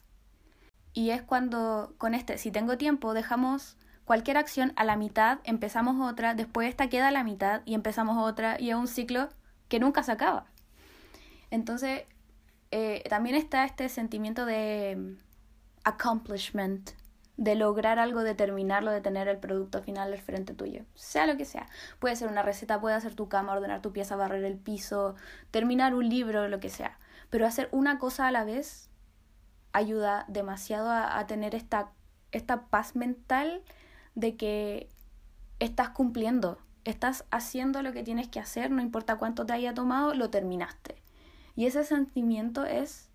Y 0.93 1.11
es 1.11 1.23
cuando 1.23 1.95
con 1.99 2.15
este, 2.15 2.39
si 2.39 2.53
tengo 2.53 2.77
tiempo, 2.77 3.15
dejamos 3.15 3.77
cualquier 4.05 4.37
acción 4.37 4.73
a 4.77 4.85
la 4.85 4.97
mitad, 4.97 5.39
empezamos 5.45 6.07
otra, 6.07 6.35
después 6.35 6.69
esta 6.69 6.89
queda 6.89 7.09
a 7.09 7.13
la 7.13 7.25
mitad 7.25 7.63
y 7.65 7.75
empezamos 7.75 8.19
otra 8.19 8.61
y 8.61 8.71
es 8.71 8.77
un 8.77 8.87
ciclo 8.87 9.31
que 9.69 9.81
nunca 9.81 10.03
se 10.03 10.13
acaba. 10.13 10.47
Entonces, 11.51 12.03
eh, 12.71 13.03
también 13.09 13.37
está 13.37 13.65
este 13.65 13.89
sentimiento 13.89 14.45
de 14.45 14.97
mm, 14.97 15.17
accomplishment, 15.85 16.91
de 17.37 17.57
lograr 17.57 17.99
algo, 17.99 18.23
de 18.23 18.35
terminarlo, 18.35 18.91
de 18.91 19.01
tener 19.01 19.29
el 19.29 19.39
producto 19.39 19.83
final 19.83 20.13
al 20.13 20.21
frente 20.21 20.55
tuyo, 20.55 20.85
sea 20.95 21.27
lo 21.27 21.37
que 21.37 21.45
sea. 21.45 21.67
Puede 21.99 22.17
ser 22.17 22.29
una 22.29 22.43
receta, 22.43 22.81
puede 22.81 22.95
hacer 22.95 23.15
tu 23.15 23.29
cama, 23.29 23.53
ordenar 23.53 23.83
tu 23.83 23.93
pieza, 23.93 24.17
barrer 24.17 24.45
el 24.45 24.57
piso, 24.57 25.17
terminar 25.51 25.95
un 25.95 26.09
libro, 26.09 26.49
lo 26.49 26.61
que 26.61 26.71
sea. 26.71 26.99
Pero 27.31 27.47
hacer 27.47 27.69
una 27.73 27.99
cosa 27.99 28.29
a 28.29 28.31
la 28.31 28.45
vez 28.45 28.89
ayuda 29.73 30.25
demasiado 30.29 30.91
a, 30.91 31.19
a 31.19 31.27
tener 31.27 31.55
esta, 31.55 31.91
esta 32.31 32.67
paz 32.67 32.95
mental 32.95 33.63
de 34.15 34.37
que 34.37 34.89
estás 35.59 35.91
cumpliendo, 35.91 36.59
estás 36.85 37.25
haciendo 37.31 37.83
lo 37.83 37.93
que 37.93 38.05
tienes 38.05 38.29
que 38.29 38.39
hacer, 38.39 38.71
no 38.71 38.81
importa 38.81 39.17
cuánto 39.17 39.45
te 39.45 39.53
haya 39.53 39.75
tomado, 39.75 40.15
lo 40.15 40.31
terminaste. 40.31 41.03
Y 41.57 41.67
ese 41.67 41.85
sentimiento 41.85 42.65
es 42.65 43.11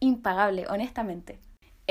impagable, 0.00 0.66
honestamente. 0.68 1.40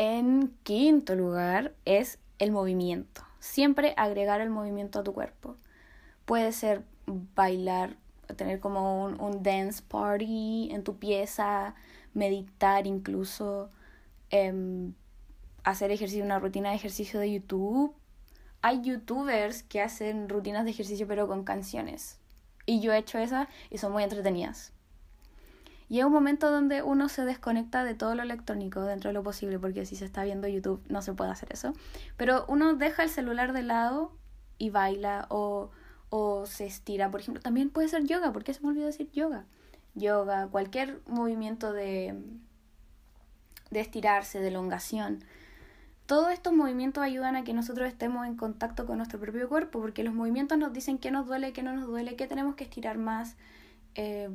En 0.01 0.55
quinto 0.63 1.13
lugar 1.13 1.73
es 1.83 2.19
el 2.37 2.53
movimiento. 2.53 3.21
Siempre 3.39 3.93
agregar 3.97 4.39
el 4.39 4.49
movimiento 4.49 4.99
a 4.99 5.03
tu 5.03 5.13
cuerpo. 5.13 5.57
Puede 6.23 6.53
ser 6.53 6.83
bailar, 7.35 7.97
tener 8.37 8.61
como 8.61 9.03
un, 9.03 9.43
dance 9.43 9.83
party 9.85 10.69
en 10.71 10.85
tu 10.85 10.99
pieza, 10.99 11.75
meditar 12.13 12.87
incluso, 12.87 13.71
em, 14.29 14.93
hacer 15.65 15.91
ejercicio, 15.91 16.23
una 16.23 16.39
rutina 16.39 16.69
de 16.69 16.77
ejercicio 16.77 17.19
de 17.19 17.33
YouTube 17.33 17.93
hay 18.61 18.81
youtubers 18.81 19.63
que 19.63 19.81
hacen 19.81 20.29
rutinas 20.29 20.63
de 20.63 20.71
ejercicio 20.71 21.07
pero 21.07 21.27
con 21.27 21.43
canciones. 21.43 22.19
Y 22.65 22.79
yo 22.79 22.93
he 22.93 22.97
hecho 22.97 23.17
esas 23.17 23.49
y 23.69 23.79
son 23.79 23.91
muy 23.91 24.03
entretenidas. 24.03 24.71
Y 25.89 25.99
es 25.99 26.05
un 26.05 26.11
momento 26.11 26.51
donde 26.51 26.83
uno 26.83 27.09
se 27.09 27.25
desconecta 27.25 27.83
de 27.83 27.95
todo 27.95 28.15
lo 28.15 28.21
electrónico 28.23 28.83
dentro 28.83 29.09
de 29.09 29.13
lo 29.13 29.23
posible, 29.23 29.57
porque 29.59 29.85
si 29.85 29.95
se 29.95 30.05
está 30.05 30.23
viendo 30.23 30.47
YouTube 30.47 30.83
no 30.87 31.01
se 31.01 31.13
puede 31.13 31.31
hacer 31.31 31.51
eso. 31.51 31.73
Pero 32.15 32.45
uno 32.47 32.75
deja 32.75 33.03
el 33.03 33.09
celular 33.09 33.53
de 33.53 33.63
lado 33.63 34.15
y 34.57 34.69
baila 34.69 35.25
o, 35.29 35.71
o 36.09 36.45
se 36.45 36.65
estira. 36.67 37.09
Por 37.09 37.21
ejemplo, 37.21 37.41
también 37.41 37.71
puede 37.71 37.87
ser 37.87 38.05
yoga, 38.05 38.31
porque 38.31 38.53
se 38.53 38.61
me 38.61 38.69
olvidó 38.69 38.85
decir 38.85 39.09
yoga. 39.11 39.45
Yoga, 39.95 40.47
cualquier 40.47 41.01
movimiento 41.07 41.73
de, 41.73 42.15
de 43.71 43.79
estirarse, 43.79 44.39
de 44.39 44.49
elongación 44.49 45.23
todos 46.09 46.31
estos 46.31 46.53
movimientos 46.53 47.03
ayudan 47.03 47.35
a 47.35 47.43
que 47.43 47.53
nosotros 47.53 47.87
estemos 47.87 48.25
en 48.25 48.35
contacto 48.35 48.87
con 48.87 48.97
nuestro 48.97 49.19
propio 49.19 49.47
cuerpo, 49.47 49.79
porque 49.79 50.03
los 50.03 50.15
movimientos 50.15 50.57
nos 50.57 50.73
dicen 50.73 50.97
qué 50.97 51.11
nos 51.11 51.27
duele, 51.27 51.53
qué 51.53 51.61
no 51.61 51.71
nos 51.75 51.85
duele, 51.85 52.15
qué 52.15 52.25
tenemos 52.25 52.55
que 52.55 52.63
estirar 52.63 52.97
más, 52.97 53.37
eh, 53.93 54.31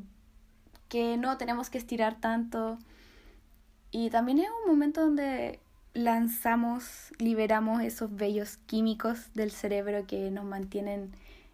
qué 0.95 1.17
no 1.17 1.37
tenemos 1.39 1.71
que 1.71 1.79
estirar 1.79 2.21
tanto. 2.21 2.79
Y 3.91 4.11
también 4.11 4.39
es 4.39 4.49
un 4.63 4.71
momento 4.71 5.01
donde 5.01 5.59
lanzamos, 5.93 7.13
liberamos 7.19 7.83
esos 7.83 8.15
bellos 8.15 8.59
químicos 8.69 9.35
del 9.35 9.51
cerebro 9.51 10.07
que 10.07 10.31
nos 10.31 10.45
mantienen 10.45 11.11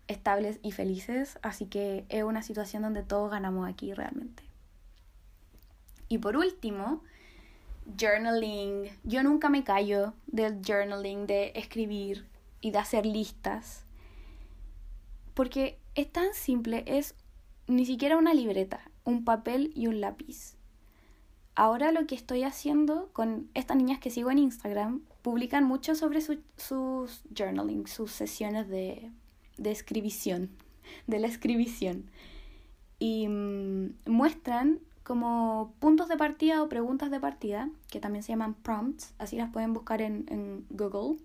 estables 0.09 0.59
y 0.63 0.73
felices, 0.73 1.39
así 1.41 1.65
que 1.65 2.05
es 2.11 2.23
una 2.23 2.43
situación 2.43 2.83
donde 2.83 3.03
todos 3.03 3.31
ganamos 3.31 3.67
aquí 3.67 3.95
realmente. 3.95 4.43
Y 6.11 6.19
por 6.19 6.37
último, 6.37 7.03
journaling. 7.99 8.91
Yo 9.05 9.23
nunca 9.23 9.49
me 9.49 9.65
callo 9.65 10.13
del 10.27 10.61
journaling, 10.63 11.27
de 11.27 11.53
escribir 11.55 12.27
y 12.61 12.73
de 12.73 12.79
hacer 12.79 13.07
listas, 13.07 13.85
porque 15.33 15.79
es 15.95 16.13
tan 16.13 16.35
simple, 16.35 16.85
es 16.87 17.15
ni 17.69 17.87
siquiera 17.87 18.19
una 18.19 18.35
libreta, 18.35 18.90
un 19.11 19.25
papel 19.25 19.73
y 19.75 19.87
un 19.89 20.01
lápiz. 20.01 20.57
Ahora 21.55 21.93
lo 21.93 22.07
que 22.07 22.15
estoy 22.15 22.45
haciendo 22.45 23.11
con 23.13 23.51
estas 23.55 23.77
niñas 23.77 23.99
que 23.99 24.11
sigo 24.11 24.31
en 24.31 24.39
Instagram, 24.39 25.03
publican 25.23 25.65
mucho 25.65 25.95
sobre 25.95 26.21
sus 26.21 26.39
journaling, 27.37 27.87
sus 27.87 28.13
sesiones 28.13 28.69
de, 28.69 29.11
de 29.59 29.71
escribición, 29.71 30.49
de 31.07 31.19
la 31.19 31.27
escribición. 31.27 32.11
Y 32.99 33.29
mm, 33.29 33.95
muestran 34.07 34.81
como 35.03 35.75
puntos 35.81 36.09
de 36.09 36.17
partida 36.17 36.63
o 36.63 36.69
preguntas 36.69 37.11
de 37.11 37.21
partida, 37.21 37.69
que 37.91 38.01
también 38.01 38.23
se 38.23 38.33
llaman 38.33 38.55
prompts, 38.55 39.13
así 39.19 39.37
las 39.37 39.51
pueden 39.51 39.73
buscar 39.73 40.01
en, 40.03 40.27
en 40.29 40.65
Google, 40.71 41.17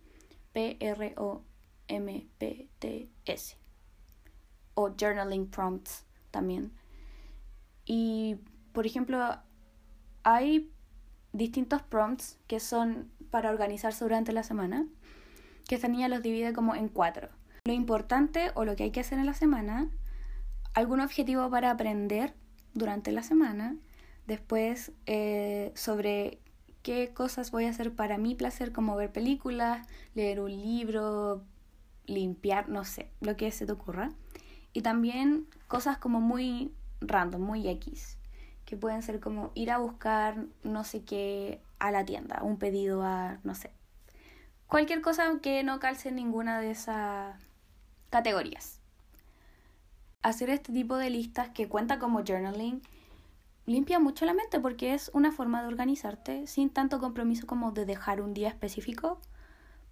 P-R-O-M-P-T-S, 0.53 1.45
o 4.73 4.89
journaling 4.97 5.47
prompts 5.47 6.03
también. 6.31 6.71
Y, 7.85 8.37
por 8.73 8.85
ejemplo, 8.85 9.39
hay 10.23 10.71
distintos 11.33 11.81
prompts 11.81 12.39
que 12.47 12.59
son 12.59 13.11
para 13.29 13.49
organizarse 13.49 14.03
durante 14.03 14.31
la 14.31 14.43
semana, 14.43 14.87
que 15.67 15.75
esta 15.75 15.87
niña 15.87 16.07
los 16.07 16.21
divide 16.21 16.53
como 16.53 16.75
en 16.75 16.89
cuatro 16.89 17.29
lo 17.65 17.73
importante 17.73 18.51
o 18.53 18.63
lo 18.63 18.75
que 18.75 18.83
hay 18.83 18.91
que 18.91 18.99
hacer 18.99 19.17
en 19.17 19.25
la 19.25 19.33
semana, 19.33 19.89
algún 20.75 20.99
objetivo 20.99 21.49
para 21.49 21.71
aprender 21.71 22.35
durante 22.75 23.11
la 23.11 23.23
semana, 23.23 23.75
después 24.27 24.91
eh, 25.07 25.71
sobre 25.75 26.39
qué 26.83 27.11
cosas 27.11 27.49
voy 27.49 27.65
a 27.65 27.71
hacer 27.71 27.91
para 27.95 28.19
mi 28.19 28.35
placer, 28.35 28.71
como 28.71 28.95
ver 28.95 29.11
películas, 29.11 29.87
leer 30.13 30.41
un 30.41 30.51
libro, 30.51 31.43
limpiar, 32.05 32.69
no 32.69 32.85
sé, 32.85 33.09
lo 33.19 33.35
que 33.35 33.49
se 33.49 33.65
te 33.65 33.71
ocurra. 33.71 34.11
Y 34.71 34.83
también 34.83 35.47
cosas 35.67 35.97
como 35.97 36.21
muy 36.21 36.71
random, 37.07 37.41
muy 37.41 37.67
X, 37.67 38.17
que 38.65 38.77
pueden 38.77 39.01
ser 39.01 39.19
como 39.19 39.51
ir 39.55 39.71
a 39.71 39.77
buscar 39.77 40.45
no 40.63 40.83
sé 40.83 41.03
qué 41.03 41.61
a 41.79 41.91
la 41.91 42.05
tienda, 42.05 42.41
un 42.43 42.57
pedido 42.57 43.03
a, 43.03 43.39
no 43.43 43.55
sé, 43.55 43.71
cualquier 44.67 45.01
cosa 45.01 45.39
que 45.41 45.63
no 45.63 45.79
calce 45.79 46.11
ninguna 46.11 46.59
de 46.59 46.71
esas 46.71 47.37
categorías. 48.09 48.79
Hacer 50.21 50.49
este 50.49 50.73
tipo 50.73 50.97
de 50.97 51.09
listas 51.09 51.49
que 51.49 51.69
cuenta 51.69 51.99
como 51.99 52.23
journaling 52.23 52.81
limpia 53.65 53.99
mucho 53.99 54.25
la 54.25 54.33
mente 54.33 54.59
porque 54.59 54.93
es 54.93 55.11
una 55.13 55.31
forma 55.31 55.61
de 55.61 55.67
organizarte 55.67 56.47
sin 56.47 56.69
tanto 56.69 56.99
compromiso 56.99 57.47
como 57.47 57.71
de 57.71 57.85
dejar 57.85 58.21
un 58.21 58.33
día 58.33 58.49
específico 58.49 59.19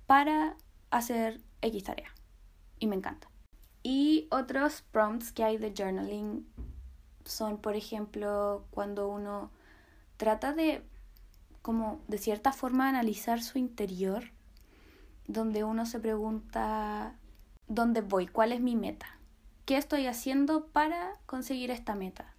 para 0.05 0.55
hacer 0.89 1.41
X 1.61 1.83
tarea. 1.83 2.13
Y 2.79 2.87
me 2.87 2.95
encanta. 2.95 3.29
Y 3.83 4.27
otros 4.31 4.83
prompts 4.91 5.31
que 5.31 5.43
hay 5.43 5.57
de 5.57 5.73
journaling 5.75 6.47
son, 7.25 7.57
por 7.57 7.75
ejemplo, 7.75 8.65
cuando 8.71 9.07
uno 9.07 9.51
trata 10.17 10.53
de, 10.53 10.83
como 11.61 11.99
de 12.07 12.17
cierta 12.17 12.51
forma, 12.51 12.89
analizar 12.89 13.41
su 13.41 13.57
interior, 13.57 14.31
donde 15.27 15.63
uno 15.63 15.85
se 15.85 15.99
pregunta 15.99 17.15
dónde 17.67 18.01
voy, 18.01 18.27
cuál 18.27 18.51
es 18.51 18.61
mi 18.61 18.75
meta, 18.75 19.17
qué 19.65 19.77
estoy 19.77 20.07
haciendo 20.07 20.67
para 20.67 21.13
conseguir 21.25 21.71
esta 21.71 21.95
meta, 21.95 22.33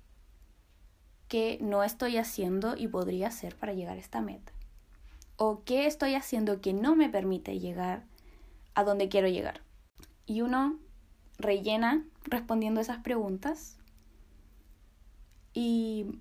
qué 1.29 1.59
no 1.61 1.83
estoy 1.83 2.19
haciendo 2.19 2.77
y 2.77 2.89
podría 2.89 3.29
hacer 3.29 3.57
para 3.57 3.73
llegar 3.73 3.97
a 3.97 4.01
esta 4.01 4.21
meta, 4.21 4.53
o 5.37 5.65
qué 5.65 5.87
estoy 5.87 6.15
haciendo 6.15 6.61
que 6.61 6.73
no 6.73 6.95
me 6.95 7.09
permite 7.09 7.59
llegar 7.59 8.05
a 8.75 8.85
donde 8.85 9.09
quiero 9.09 9.29
llegar. 9.29 9.63
Y 10.27 10.43
uno 10.43 10.79
rellena 11.39 12.05
respondiendo 12.25 12.81
esas 12.81 12.99
preguntas 12.99 13.79
y 15.55 16.21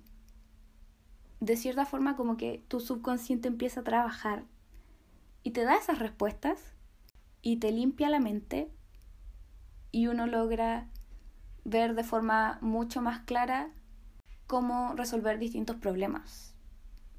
de 1.40 1.56
cierta 1.56 1.84
forma 1.84 2.16
como 2.16 2.38
que 2.38 2.64
tu 2.68 2.80
subconsciente 2.80 3.48
empieza 3.48 3.80
a 3.80 3.84
trabajar 3.84 4.44
y 5.42 5.50
te 5.50 5.64
da 5.64 5.76
esas 5.76 5.98
respuestas 5.98 6.72
y 7.42 7.56
te 7.56 7.70
limpia 7.70 8.08
la 8.08 8.20
mente 8.20 8.70
y 9.90 10.06
uno 10.06 10.26
logra 10.26 10.88
ver 11.64 11.94
de 11.94 12.04
forma 12.04 12.58
mucho 12.62 13.02
más 13.02 13.20
clara 13.20 13.70
cómo 14.46 14.94
resolver 14.94 15.38
distintos 15.38 15.76
problemas. 15.76 16.54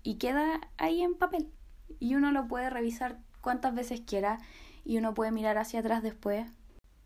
Y 0.03 0.15
queda 0.15 0.61
ahí 0.77 1.01
en 1.01 1.15
papel. 1.15 1.51
Y 1.99 2.15
uno 2.15 2.31
lo 2.31 2.47
puede 2.47 2.69
revisar 2.69 3.19
cuantas 3.41 3.73
veces 3.73 4.01
quiera 4.01 4.39
y 4.83 4.97
uno 4.97 5.13
puede 5.13 5.31
mirar 5.31 5.57
hacia 5.57 5.79
atrás 5.79 6.03
después. 6.03 6.51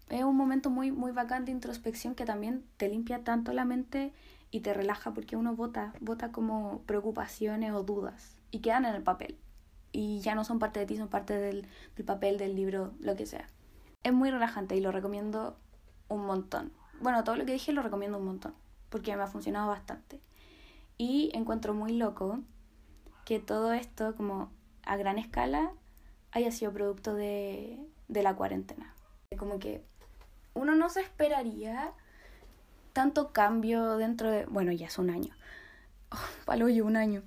Es 0.09 0.23
un 0.23 0.35
momento 0.35 0.69
muy, 0.69 0.91
muy 0.91 1.11
bacán 1.11 1.45
de 1.45 1.51
introspección 1.51 2.15
que 2.15 2.25
también 2.25 2.65
te 2.77 2.89
limpia 2.89 3.23
tanto 3.23 3.53
la 3.53 3.65
mente 3.65 4.11
y 4.51 4.61
te 4.61 4.73
relaja 4.73 5.13
porque 5.13 5.35
uno 5.35 5.55
vota, 5.55 5.93
vota 5.99 6.31
como 6.31 6.81
preocupaciones 6.83 7.71
o 7.73 7.83
dudas 7.83 8.37
y 8.51 8.59
quedan 8.59 8.85
en 8.85 8.95
el 8.95 9.03
papel. 9.03 9.37
Y 9.91 10.19
ya 10.19 10.35
no 10.35 10.43
son 10.43 10.59
parte 10.59 10.79
de 10.79 10.85
ti, 10.85 10.97
son 10.97 11.07
parte 11.07 11.35
del, 11.37 11.67
del 11.95 12.05
papel, 12.05 12.37
del 12.37 12.55
libro, 12.55 12.93
lo 12.99 13.15
que 13.15 13.25
sea. 13.25 13.47
Es 14.03 14.13
muy 14.13 14.31
relajante 14.31 14.75
y 14.75 14.81
lo 14.81 14.91
recomiendo 14.91 15.57
un 16.07 16.25
montón. 16.25 16.71
Bueno, 17.01 17.23
todo 17.23 17.35
lo 17.35 17.45
que 17.45 17.53
dije 17.53 17.71
lo 17.71 17.81
recomiendo 17.81 18.17
un 18.17 18.25
montón, 18.25 18.53
porque 18.89 19.15
me 19.15 19.23
ha 19.23 19.27
funcionado 19.27 19.69
bastante. 19.69 20.21
Y 20.97 21.31
encuentro 21.33 21.73
muy 21.73 21.93
loco 21.93 22.41
que 23.25 23.39
todo 23.39 23.73
esto, 23.73 24.15
como 24.15 24.51
a 24.83 24.97
gran 24.97 25.17
escala, 25.17 25.71
haya 26.31 26.51
sido 26.51 26.73
producto 26.73 27.13
de, 27.13 27.79
de 28.07 28.23
la 28.23 28.35
cuarentena. 28.35 28.93
Como 29.37 29.59
que 29.59 29.83
uno 30.53 30.75
no 30.75 30.89
se 30.89 31.01
esperaría 31.01 31.93
tanto 32.93 33.31
cambio 33.31 33.97
dentro 33.97 34.29
de... 34.31 34.45
Bueno, 34.45 34.71
ya 34.71 34.87
es 34.87 34.97
un 34.97 35.09
año. 35.09 35.35
Oh, 36.11 36.45
palo 36.45 36.69
yo, 36.69 36.85
un 36.85 36.97
año. 36.97 37.23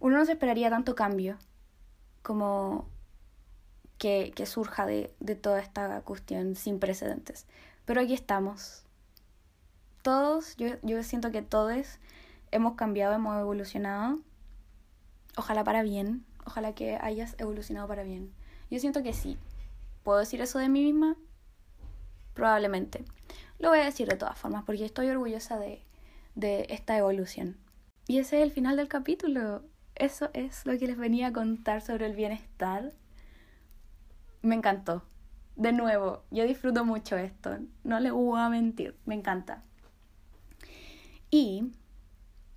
Uno 0.00 0.16
no 0.16 0.24
se 0.24 0.32
esperaría 0.32 0.70
tanto 0.70 0.94
cambio 0.94 1.38
como 2.22 2.88
que, 3.98 4.32
que 4.34 4.46
surja 4.46 4.86
de, 4.86 5.14
de 5.20 5.34
toda 5.34 5.60
esta 5.60 6.00
cuestión 6.02 6.56
sin 6.56 6.78
precedentes. 6.78 7.46
Pero 7.84 8.00
aquí 8.00 8.14
estamos. 8.14 8.84
Todos, 10.02 10.56
yo, 10.56 10.68
yo 10.82 11.02
siento 11.02 11.30
que 11.30 11.42
todos 11.42 11.98
hemos 12.50 12.74
cambiado, 12.74 13.14
hemos 13.14 13.38
evolucionado. 13.38 14.18
Ojalá 15.36 15.64
para 15.64 15.82
bien. 15.82 16.24
Ojalá 16.46 16.74
que 16.74 16.96
hayas 17.00 17.34
evolucionado 17.38 17.86
para 17.88 18.02
bien. 18.02 18.32
Yo 18.70 18.78
siento 18.78 19.02
que 19.02 19.12
sí. 19.12 19.38
¿Puedo 20.02 20.18
decir 20.18 20.40
eso 20.40 20.58
de 20.58 20.68
mí 20.68 20.82
misma? 20.82 21.16
Probablemente. 22.34 23.04
Lo 23.60 23.68
voy 23.68 23.78
a 23.78 23.84
decir 23.84 24.08
de 24.08 24.16
todas 24.16 24.36
formas 24.36 24.64
porque 24.64 24.84
estoy 24.84 25.08
orgullosa 25.08 25.58
de, 25.58 25.84
de 26.34 26.66
esta 26.70 26.98
evolución. 26.98 27.56
Y 28.08 28.18
ese 28.18 28.38
es 28.38 28.42
el 28.42 28.50
final 28.50 28.76
del 28.76 28.88
capítulo. 28.88 29.62
Eso 29.94 30.30
es 30.32 30.66
lo 30.66 30.76
que 30.78 30.88
les 30.88 30.96
venía 30.96 31.28
a 31.28 31.32
contar 31.32 31.82
sobre 31.82 32.06
el 32.06 32.16
bienestar 32.16 32.90
me 34.42 34.54
encantó. 34.54 35.02
De 35.56 35.72
nuevo, 35.72 36.22
yo 36.30 36.44
disfruto 36.46 36.84
mucho 36.84 37.16
esto, 37.16 37.58
no 37.84 38.00
le 38.00 38.10
voy 38.10 38.40
a 38.40 38.48
mentir, 38.48 38.96
me 39.04 39.14
encanta. 39.14 39.62
Y 41.30 41.72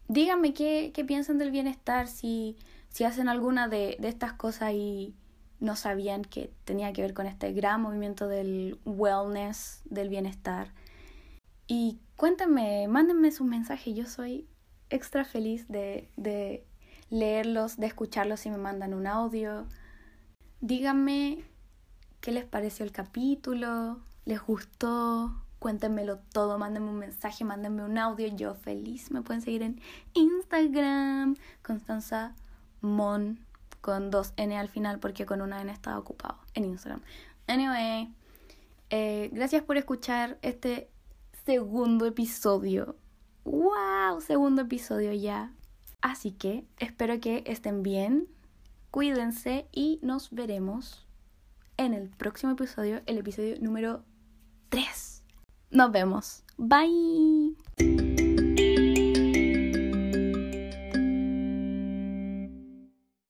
díganme 0.08 0.54
qué, 0.54 0.92
qué 0.94 1.04
piensan 1.04 1.38
del 1.38 1.52
bienestar, 1.52 2.08
si, 2.08 2.58
si 2.90 3.04
hacen 3.04 3.28
alguna 3.28 3.68
de, 3.68 3.98
de 4.00 4.08
estas 4.08 4.34
cosas 4.34 4.72
y 4.74 5.16
no 5.60 5.76
sabían 5.76 6.24
que 6.24 6.52
tenía 6.64 6.94
que 6.94 7.02
ver 7.02 7.14
con 7.14 7.26
este 7.26 7.52
gran 7.52 7.82
movimiento 7.82 8.28
del 8.28 8.80
wellness, 8.86 9.82
del 9.86 10.10
bienestar. 10.10 10.72
Y 11.76 12.00
cuéntenme, 12.18 12.88
mándenme 12.88 13.32
sus 13.32 13.48
mensajes, 13.48 13.96
yo 13.96 14.06
soy 14.06 14.48
extra 14.92 15.26
feliz 15.26 15.68
de, 15.70 16.08
de 16.18 16.68
leerlos, 17.10 17.78
de 17.78 17.88
escucharlos 17.88 18.42
si 18.42 18.52
me 18.52 18.60
mandan 18.60 18.94
un 18.94 19.08
audio. 19.08 19.66
Díganme 20.62 21.44
qué 22.22 22.32
les 22.32 22.46
pareció 22.46 22.86
el 22.86 22.92
capítulo, 22.92 24.02
les 24.24 24.40
gustó, 24.40 25.34
cuéntenmelo 25.58 26.20
todo, 26.20 26.60
mándenme 26.60 26.92
un 26.92 27.00
mensaje, 27.00 27.44
mándenme 27.44 27.84
un 27.84 27.98
audio, 27.98 28.28
yo 28.28 28.54
feliz. 28.54 29.10
Me 29.10 29.24
pueden 29.24 29.42
seguir 29.42 29.64
en 29.64 29.82
Instagram, 30.14 31.38
Constanza 31.64 32.36
Mon, 32.82 33.40
con 33.82 34.12
dos 34.12 34.34
N 34.38 34.56
al 34.56 34.70
final, 34.70 35.00
porque 35.00 35.26
con 35.26 35.42
una 35.42 35.60
N 35.60 35.72
estaba 35.72 35.98
ocupado 35.98 36.38
en 36.54 36.66
Instagram. 36.66 37.02
Anyway, 37.48 38.14
eh, 38.92 39.32
gracias 39.34 39.64
por 39.64 39.78
escuchar 39.78 40.38
este 40.44 40.93
segundo 41.46 42.06
episodio. 42.06 42.96
¡Wow! 43.44 44.22
Segundo 44.22 44.64
episodio 44.64 45.14
ya. 45.14 45.54
Así 46.02 46.32
que 46.32 46.66
espero 46.80 47.20
que 47.20 47.44
estén 47.46 47.84
bien, 47.84 48.28
cuídense 48.92 49.68
y 49.72 50.00
nos 50.02 50.32
veremos 50.32 51.06
en 51.78 51.94
el 51.94 52.10
próximo 52.10 52.54
episodio, 52.54 53.02
el 53.06 53.18
episodio 53.18 53.56
número 53.60 54.04
3. 54.70 55.24
Nos 55.72 55.92
vemos. 55.92 56.44
Bye. 56.58 58.23